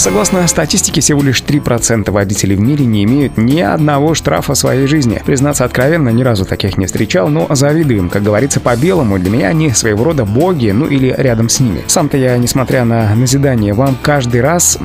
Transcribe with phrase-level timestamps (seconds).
[0.00, 4.86] Согласно статистике, всего лишь 3% водителей в мире не имеют ни одного штрафа в своей
[4.86, 5.20] жизни.
[5.26, 8.08] Признаться откровенно, ни разу таких не встречал, но завидуем.
[8.08, 11.82] Как говорится по-белому, для меня они своего рода боги, ну или рядом с ними.
[11.86, 14.78] Сам-то я, несмотря на назидание вам, каждый раз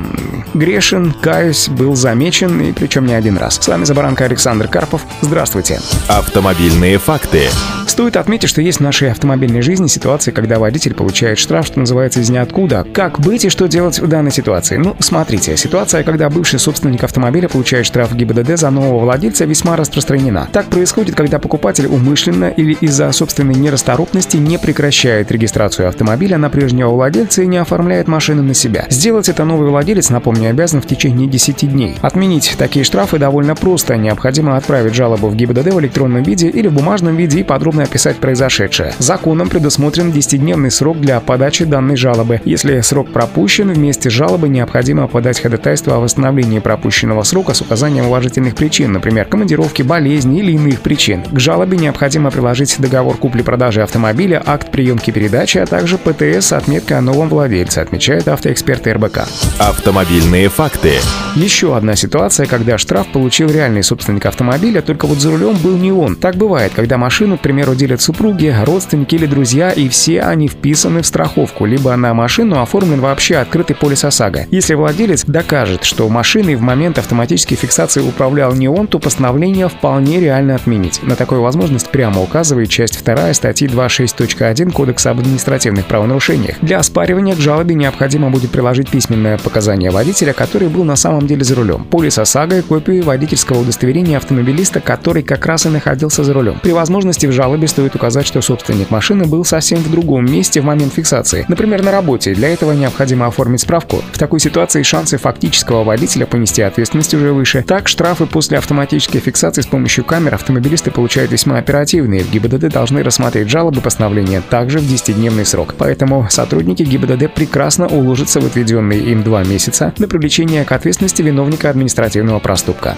[0.52, 3.54] грешен, каюсь, был замечен, и причем не один раз.
[3.54, 5.00] С вами Забаранка Александр Карпов.
[5.22, 5.80] Здравствуйте.
[6.08, 7.48] Автомобильные факты.
[7.96, 12.20] Стоит отметить, что есть в нашей автомобильной жизни ситуации, когда водитель получает штраф, что называется,
[12.20, 12.86] из ниоткуда.
[12.92, 14.76] Как быть и что делать в данной ситуации?
[14.76, 20.46] Ну, смотрите, ситуация, когда бывший собственник автомобиля получает штраф ГИБДД за нового владельца, весьма распространена.
[20.52, 26.90] Так происходит, когда покупатель умышленно или из-за собственной нерасторопности не прекращает регистрацию автомобиля на прежнего
[26.90, 28.84] владельца и не оформляет машину на себя.
[28.90, 31.96] Сделать это новый владелец, напомню, обязан в течение 10 дней.
[32.02, 33.96] Отменить такие штрафы довольно просто.
[33.96, 38.16] Необходимо отправить жалобу в ГИБДД в электронном виде или в бумажном виде и подробно описать
[38.18, 38.92] произошедшее.
[38.98, 42.40] Законом предусмотрен 10-дневный срок для подачи данной жалобы.
[42.44, 48.06] Если срок пропущен, вместе с жалобой необходимо подать ходатайство о восстановлении пропущенного срока с указанием
[48.06, 51.22] уважительных причин, например, командировки, болезни или иных причин.
[51.22, 56.98] К жалобе необходимо приложить договор купли-продажи автомобиля, акт приемки передачи, а также ПТС с отметкой
[56.98, 59.20] о новом владельце, отмечает автоэксперт РБК.
[59.58, 60.94] Автомобильные факты.
[61.36, 65.92] Еще одна ситуация, когда штраф получил реальный собственник автомобиля, только вот за рулем был не
[65.92, 66.16] он.
[66.16, 71.02] Так бывает, когда машину, к примеру, делят супруги, родственники или друзья, и все они вписаны
[71.02, 74.46] в страховку, либо на машину оформлен вообще открытый полис ОСАГО.
[74.50, 80.20] Если владелец докажет, что машиной в момент автоматической фиксации управлял не он, то постановление вполне
[80.20, 81.02] реально отменить.
[81.02, 86.56] На такую возможность прямо указывает часть 2 статьи 26.1 Кодекса об административных правонарушениях.
[86.62, 91.44] Для оспаривания к жалобе необходимо будет приложить письменное показание водителя, который был на самом деле
[91.44, 96.32] за рулем, полис ОСАГО и копию водительского удостоверения автомобилиста, который как раз и находился за
[96.32, 96.58] рулем.
[96.62, 100.60] При возможности в жалобе жалобе стоит указать, что собственник машины был совсем в другом месте
[100.60, 102.34] в момент фиксации, например, на работе.
[102.34, 104.02] Для этого необходимо оформить справку.
[104.12, 107.62] В такой ситуации шансы фактического водителя понести ответственность уже выше.
[107.66, 112.22] Так, штрафы после автоматической фиксации с помощью камер автомобилисты получают весьма оперативные.
[112.22, 115.74] В ГИБДД должны рассмотреть жалобы постановления также в 10-дневный срок.
[115.78, 121.70] Поэтому сотрудники ГИБДД прекрасно уложатся в отведенные им два месяца на привлечение к ответственности виновника
[121.70, 122.96] административного проступка.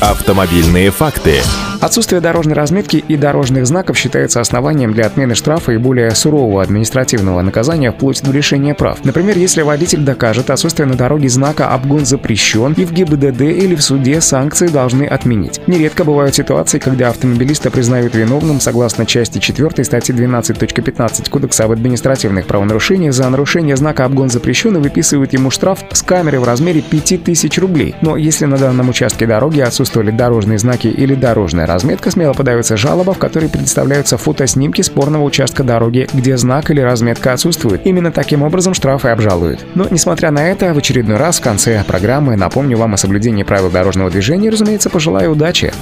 [0.00, 1.40] Автомобильные факты.
[1.80, 7.40] Отсутствие дорожной разметки и дорожных знаков считается основанием для отмены штрафа и более сурового административного
[7.40, 9.02] наказания вплоть до лишения прав.
[9.02, 13.82] Например, если водитель докажет отсутствие на дороге знака «Обгон запрещен» и в ГИБДД или в
[13.82, 15.62] суде санкции должны отменить.
[15.66, 22.44] Нередко бывают ситуации, когда автомобилиста признают виновным согласно части 4 статьи 12.15 Кодекса об административных
[22.44, 27.56] правонарушениях за нарушение знака «Обгон запрещен» и выписывают ему штраф с камеры в размере 5000
[27.58, 27.94] рублей.
[28.02, 33.14] Но если на данном участке дороги отсутствовали дорожные знаки или дорожная разметка, смело подается жалоба,
[33.14, 37.86] в которой представляются фотоснимки спорного участка дороги, где знак или разметка отсутствует.
[37.86, 39.64] Именно таким образом штрафы обжалуют.
[39.74, 43.70] Но, несмотря на это, в очередной раз в конце программы напомню вам о соблюдении правил
[43.70, 45.72] дорожного движения и, разумеется, пожелаю удачи.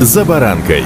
[0.00, 0.84] За баранкой.